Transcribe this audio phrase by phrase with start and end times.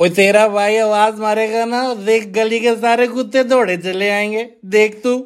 [0.00, 5.00] और तेरा भाई आवाज़ मारेगा ना, देख गली के सारे कुत्ते दौड़े चले आएँगे। देख
[5.02, 5.18] तू।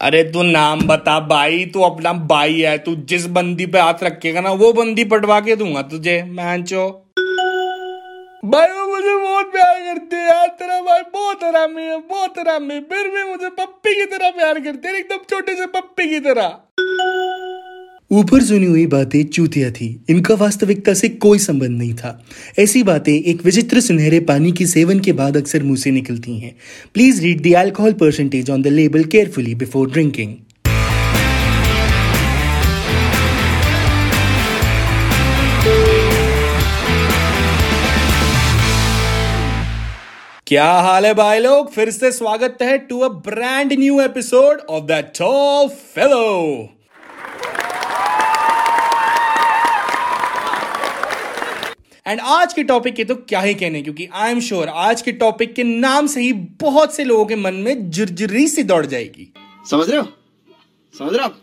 [0.00, 4.40] अरे, तू नाम बता, भाई, तू अपना भाई है, तू जिस बंदी पे हाथ रखेगा
[4.40, 7.08] ना, वो बंदी पटवा के दूँगा तुझे मैंचो
[8.44, 12.80] भाई, वो मुझे बहुत प्यार करते हैं, यार, तेरा भाई बहुत हरामी है, बहुत हरामी
[12.80, 16.60] फिर भी मुझे पप्पी की तरह प्यार करते एकदम छोटे से पप्पी की तरह।
[18.12, 22.24] ऊपर सुनी हुई बातें चूतिया थी। इनका वास्तविकता से कोई संबंध नहीं था।
[22.58, 26.54] ऐसी बातें एक विचित्र सुनहरे पानी की सेवन के बाद अक्सर मुँह से निकलती हैं।
[26.94, 30.34] Please read the alcohol percentage on the label carefully before drinking
[40.46, 41.72] क्या हाल है भाई लोग?
[41.72, 46.68] फिर से स्वागत है to a brand new episode of the tall fellow
[52.06, 55.12] and आज के टॉपिक के तो क्या ही कहने क्योंकि आई एम श्योर आज के
[55.12, 59.32] टॉपिक के नाम से ही बहुत से लोगों के मन में जुर्जुरी सी दौड़ जाएगी।
[59.70, 60.06] समझ रहे हो?
[60.98, 61.34] समझ रहे हो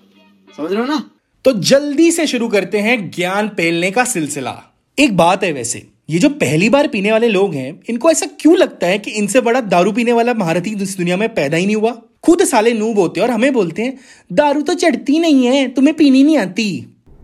[0.58, 1.10] समझ रहे हो ना?
[1.46, 4.56] तो जल्दी से शुरू करते हैं ज्ञान पेलने का सिलसिला।
[5.00, 8.58] एक बात है वैसे ये जो पहली बार पीने वाले लोग हैं इनको ऐसा क्यों
[8.58, 11.76] लगता है कि इनसे बड़ा दारू पीने वाला महारथी इस दुनिया में पैदा ही नहीं
[11.76, 11.92] हुआ?
[12.24, 13.98] खुद साले नूब होते हैं और हमें बोलते हैं
[14.34, 16.70] दारू तो चढ़ती नहीं है तुम्हें पीनी नहीं आती।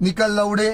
[0.01, 0.69] निकल लौड़े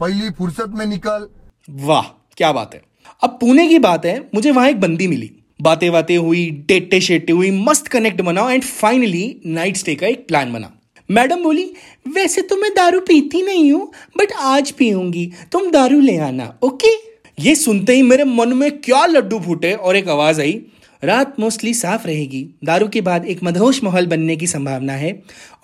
[0.00, 1.28] पहली फुर्सत में निकल।
[1.68, 2.02] वाह,
[2.36, 2.80] क्या बात है।
[3.22, 5.30] अब पुणे की बात है, मुझे वहाँ एक बंदी मिली।
[5.60, 10.26] बातें बातें हुई, डेटे शेटे हुई, मस्त कनेक्ट बना एंड फाइनली नाइट स्टे का एक
[10.28, 10.72] प्लान बना।
[11.08, 11.64] मैडम बोली,
[12.08, 16.96] वैसे तो मैं दारू पीती नहीं हूँ बट आज पीऊँगी, तुम दारू ले आना ओके
[17.38, 20.60] ये सुनते ही मेरे मन में क्या लड्डू फूटे और एक आवाज़ आई,
[21.02, 25.12] रात मोस्टली साफ़ रहेगी, दारू के बाद एक मधोश माहौल बनने की संभावना है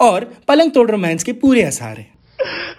[0.00, 2.06] और पलंग तोड़ रोमांस के पूरे आसार है।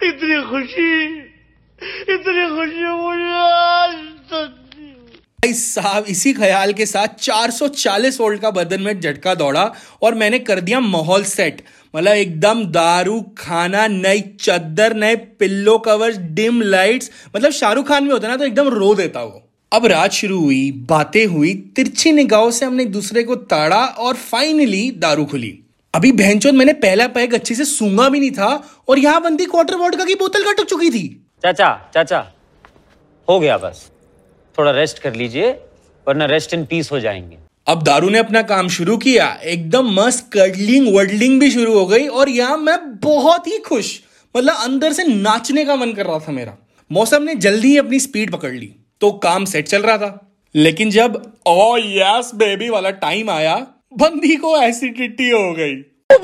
[0.02, 1.35] इतनी खुशी।
[1.82, 3.94] इतनी खुशी मुझे आज
[4.32, 4.62] तक
[5.44, 10.60] साहब, इसी ख्याल के साथ 440 वोल्ट का बदन में झटका दौड़ा और मैंने कर
[10.60, 11.62] दिया माहौल सेट।
[11.94, 18.10] मतलब एकदम दारू, खाना, नई चद्दर, नए पिल्लो कवर्स, डिम लाइट्स। मतलब शाहरुख खान भी
[18.10, 19.42] होता ना तो एकदम रो देता वो।
[19.72, 24.14] अब रात शुरू हुई, बातें हुई, तिरछी निगाहों से हमने एक दूसरे को ताड़ा और
[24.14, 25.58] फाइनली दारू खुली।
[25.94, 28.50] अभी बहनचोद मैंने पहला पैग अच्छे से सूँगा भी नहीं था
[28.88, 32.18] और यहाँ बंदी क्वार्टर वोडका की बोतल कट चुकी थी। चाचा चाचा
[33.28, 33.90] हो गया बस।
[34.58, 35.50] थोड़ा रेस्ट कर लीजिए
[36.06, 37.36] वरना रेस्ट इन पीस हो जाएँगे।
[37.66, 42.06] अब दारू ने अपना काम शुरू किया। एकदम मस्त कर्डलिंग वर्डलिंग भी शुरू हो गई
[42.06, 44.00] और यहाँ मैं बहुत ही खुश।
[44.34, 46.56] मतलब अंदर से नाचने का मन कर रहा था मेरा।
[46.90, 50.90] मौसम ने जल्दी ही अपनी स्पीड पकड़ ली तो काम सेट चल रहा था। लेकिन
[50.90, 53.56] जब ओ यस बेबी वाला टाइम आया
[53.98, 55.74] बंदी को एसिडिटी हो गई।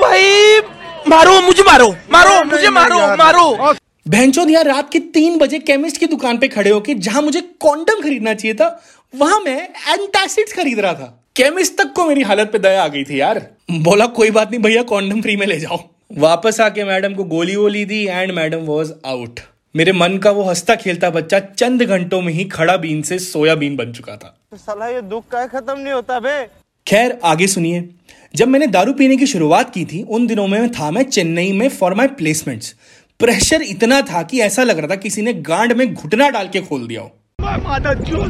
[0.00, 0.60] भाई
[1.08, 3.74] मारो मुझे मारो मारो मुझे मारो मारो।
[4.06, 8.00] भैंचोद यार रात के तीन बजे केमिस्ट की दुकान पे खड़े होके जहाँ मुझे कॉन्डम
[8.00, 8.66] खरीदना चाहिए था
[9.14, 13.04] वहाँ मैं एंटासिड्स खरीद रहा था। केमिस्ट तक को मेरी हालत पे दया आ गई
[13.04, 13.40] थी यार।
[13.70, 15.78] बोला कोई बात नहीं भैया कॉन्डम फ्री में ले जाओ।
[16.18, 19.40] वापस आके मैडम को गोली वोली दी एंड मैडम वॉज़ आउट
[19.74, 23.76] मेरे मन का वो हंसता खेलता बच्चा चंद घंटों में ही खड़ा बीन से सोयाबीन
[23.76, 26.44] बन चुका था। साला ये दुख का खत्म नहीं होता बे।
[26.86, 27.88] खैर आगे सुनिए।
[28.34, 31.68] जब मैंने दारू पीने की शुरुआत की थी उन दिनों में था मैं चेन्नई में
[31.68, 32.74] फॉर माई प्लेसमेंट्स
[33.22, 36.60] प्रेशर इतना था कि ऐसा लग रहा था किसी ने गांड में घुटना डाल के
[36.60, 37.10] खोल दिया हो।
[37.58, 38.22] माता जो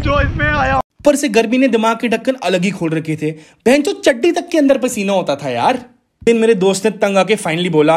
[0.00, 0.76] जो इसमें आया?
[0.76, 3.30] ऊपर से गर्मी ने दिमाग के ढक्कन अलग ही खोल रखे थे।
[3.66, 5.78] बहन तो चड्डी तक के अंदर पसीना होता था यार।
[6.22, 7.96] दिन मेरे दोस्त ने तंग आके फाइनली बोला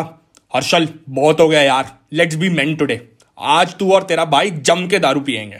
[0.53, 3.00] हर्षल बहुत हो गया यार। लेट्स बी मेन टुडे
[3.38, 5.59] आज तू और तेरा भाई जम के दारू पियेंगे.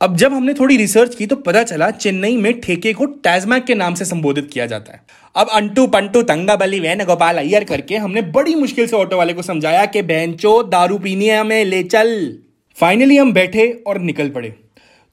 [0.00, 3.74] अब जब हमने थोड़ी रिसर्च की तो पता चला चेन्नई में ठेके को टैजमैक के
[3.74, 5.00] नाम से संबोधित किया जाता है।
[5.34, 9.84] अब अंटू पंटू तंगा बली अय्यर करके हमने बड़ी मुश्किल से ऑटो वाले को समझाया
[9.86, 12.38] कि बहनचो, दारू पीनी है हमें, ले चल।
[12.78, 14.52] फाइनली हम बैठे और निकल पड़े।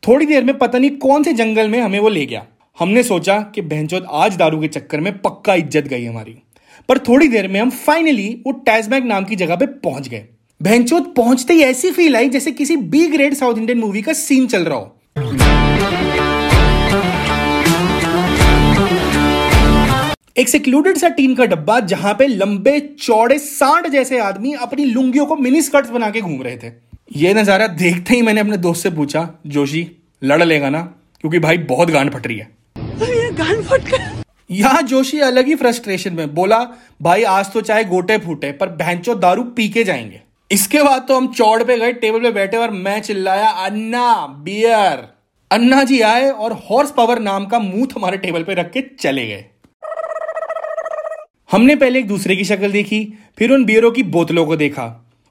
[0.04, 2.46] थोड़ी देर में पता नहीं कौन से जंगल में हमें वो ले गया।
[2.78, 6.36] हमने सोचा कि बहनचोद आज दारू के चक्कर में पक्का इज़्ज़त गई हमारी।
[6.90, 10.26] पर थोड़ी देर में हम फाइनली वो टैजमैक नाम की जगह पे पहुँच गए।
[10.62, 14.48] बहनचोद पहुँचते ही ऐसी फील आई जैसे किसी B grade south Indian movie का सीन
[14.48, 14.96] चल रहा हो।
[20.40, 25.26] एक सिक्लूडेड सा टीन का डब्बा जहाँ पे लंबे चौड़े सांड जैसे आदमी अपनी लुंगियों
[25.26, 26.72] को मिनी स्कर्ट्स बना के घूम रहे थे।
[27.16, 29.82] ये नज़ारा देखते ही मैंने अपने दोस्त से पूछा जोशी
[30.22, 30.82] लड़ लेगा ना?
[31.24, 32.48] क्योंकि भाई बहुत गांड फट रही है।
[34.52, 36.64] यहाँ जोशी अलग ही फ्रस्ट्रेशन में बोला
[37.02, 40.22] भाई आज तो चाहे गोटे फूटे पर भैंचो दारू पी के जाएँगे।
[40.52, 45.08] इसके बाद तो हम चौड़ पे गए टेबल पे बैठे और मैं चिल्लाया अन्ना बियर
[45.52, 49.28] अन्ना जी आए और हॉर्स पावर नाम का मूथ हमारे टेबल पे रख के चले
[49.28, 49.46] गए।
[51.50, 52.98] हमने पहले एक दूसरे की शक्ल देखी
[53.38, 54.84] फिर उन बियरों की बोतलों को देखा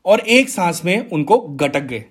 [0.04, 2.04] और एक सांस में उनको गटक गए।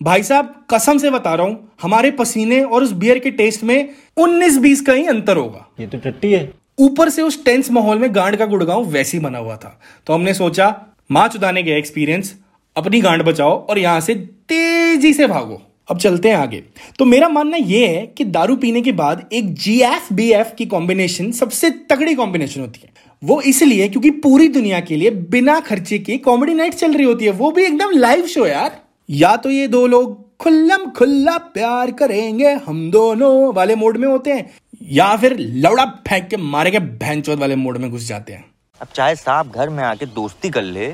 [0.00, 3.88] भाई साहब कसम से बता रहा हूँ हमारे पसीने और उस बियर के टेस्ट में
[4.16, 8.14] 19-20 का ही अंतर होगा। ये तो टट्टी है। ऊपर से उस टेंस माहौल में
[8.14, 10.74] गांड का गुड़गांव वैसे ही बना हुआ था। तो हमने सोचा
[11.10, 12.34] माँ चुदाने गया एक्सपीरियंस
[12.76, 14.14] अपनी गांड बचाओ और यहाँ से
[14.48, 16.62] तेज़ी से भागो। अब चलते हैं आगे।
[16.98, 20.54] तो मेरा मानना यह है कि दारू पीने के बाद एक जी एफ़ बी एफ़
[20.54, 25.58] की कॉम्बिनेशन सबसे तगड़ी कॉम्बिनेशन होती है। वो इसलिए क्योंकि पूरी दुनिया के लिए बिना
[25.60, 29.34] खर्चे के कॉमेडी नाइट चल रही होती है। वो भी एकदम लाइव शो यार। या
[29.36, 34.50] तो ये दो लोग खुल्लम खुल्ला प्यार करेंगे हम दोनों वाले मोड में होते हैं
[34.92, 38.44] या फिर लौड़ा फेंक के मारे के भैंचोद वाले मोड में घुस जाते हैं।
[38.80, 40.86] अब चाहे साहब घर में आके दोस्ती कर ले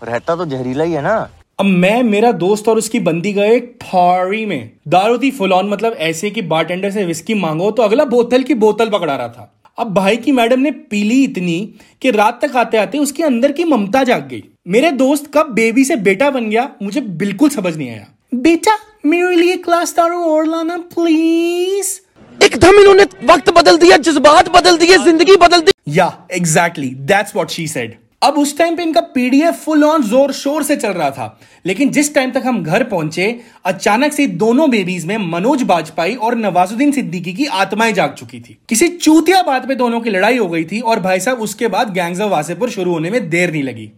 [0.00, 1.14] रहता तो जहरीला ही है ना।
[1.60, 5.68] अब मैं मेरा दोस्त और उसकी बंदी गए एक पारी में। दारू थी फुल ऑन
[5.68, 9.51] मतलब ऐसे कि बारटेंडर से विस्की मांगो तो अगला बोतल की बोतल पकड़ा रहा था।
[9.78, 11.58] अब भाई की मैडम ने पीली इतनी
[12.02, 15.84] कि रात तक आते आते उसके अंदर की ममता जाग गई। मेरे दोस्त कब बेबी
[15.84, 18.76] से बेटा बन गया मुझे बिल्कुल समझ नहीं आया। बेटा
[19.06, 21.98] मेरे लिए क्लास दारू और लाना प्लीज़
[22.38, 27.50] एकदम इन्होंने वक्त बदल दिया जज्बात बदल दिए ज़िंदगी बदल दी। या exactly that's what
[27.50, 31.10] she said अब उस टाइम पे इनका पीडीएफ फुल ऑन ज़ोर शोर से चल रहा
[31.10, 33.24] था। लेकिन जिस टाइम तक हम घर पहुँचे
[33.66, 38.56] अचानक से दोनों बेबीज में मनोज बाजपेयी और नवाजुद्दीन सिद्दीकी की आत्माएँ जाग चुकी थी।
[38.68, 41.92] किसी चूतिया बात पे दोनों की लड़ाई हो गई थी और भाई साहब उसके बाद
[41.94, 43.90] गैंग्स ऑफ़ वासेपुर शुरू होने में देर नहीं लगी।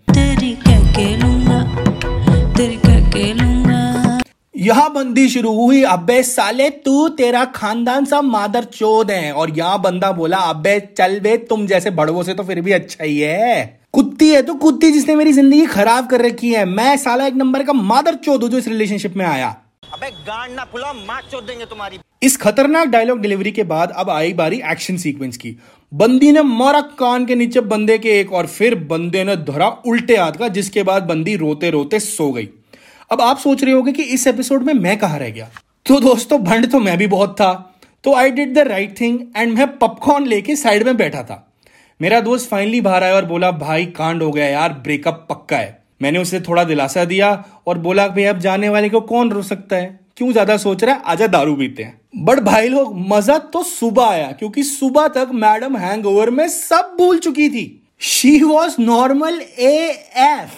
[4.59, 9.81] यहाँ बंदी शुरू हुई। अबे साले तू तेरा खानदान सब मादर चोद है। और यहाँ
[9.82, 13.84] बंदा बोला अबे चल बे तुम जैसे बड़वों से तो फिर भी अच्छा ही है।
[13.94, 17.62] कुत्ती है तो कुत्ती जिसने मेरी ज़िंदगी खराब कर रखी है। मैं साला एक नंबर
[17.64, 19.49] का मादर चोद हूँ जो इस रिलेशनशिप में आया।
[19.94, 24.11] अबे गांड ना फुला मार चोद देंगे तुम्हारी। इस खतरनाक डायलॉग डिलीवरी के बाद अब
[24.11, 25.56] आई बारी एक्शन सीक्वेंस की।
[25.93, 30.17] बंदी ने मारा कान के नीचे बंदे के एक और फिर बंदे ने धरा उल्टे
[30.17, 32.49] हाथ का जिसके बाद बंदी रोते रोते सो गई।
[33.11, 35.49] अब आप सोच रहे होगे कि इस एपिसोड में मैं कहा रह गया?
[35.87, 37.52] तो दोस्तों भंड तो मैं भी बहुत था।
[38.05, 41.44] तो I did the right thing and मैं पॉपकॉर्न लेके साइड में बैठा था।
[42.05, 45.79] मेरा दोस्त फाइनली बाहर आया और बोला भाई कांड हो गया यार ब्रेकअप पक्का है।
[46.03, 47.29] मैंने उसे थोड़ा दिलासा दिया
[47.67, 50.01] और बोला भाई अब जाने वाले को कौन रो सकता है?
[50.17, 51.03] क्यों ज़्यादा सोच रहा है?
[51.05, 55.77] आजा दारू पीते हैं। बट भाई लोग मज़ा तो सुबह आया क्योंकि सुबह तक मैडम
[55.77, 57.65] हैंगओवर में सब भूल चुकी थी।
[58.01, 59.73] She was normal A
[60.19, 60.50] F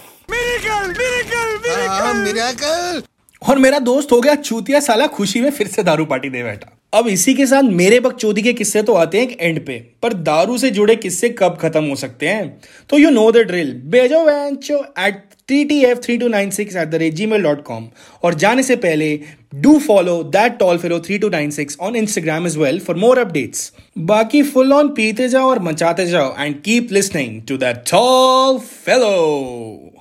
[3.42, 6.76] और मेरा दोस्त हो गया चूतिया साला खुशी में फिर से दारू पार्टी दे बैठा।
[6.96, 10.12] अब इसी के साथ मेरे बकचोदी के किस्से तो आते हैं एक एंड पे, पर
[10.12, 12.60] दारू से जुड़े किस्से कब खत्म हो सकते हैं?
[12.90, 16.76] तो यू नो द ड्रिल बेजो वैंचो at T T F three two nine six
[16.76, 17.88] at the rate G mail dot com
[18.22, 19.20] और जाने से पहले
[19.54, 23.18] do follow that tall fellow three two nine six on Instagram as well for more
[23.18, 28.58] updates बाकी full on पीते जाओ और मचाते जाओ and keep listening to that tall
[28.58, 29.95] fellow